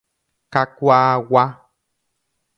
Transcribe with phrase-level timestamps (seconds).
[0.53, 1.45] Kakuaagua.